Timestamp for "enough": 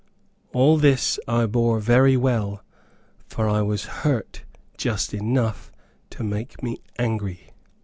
5.13-5.71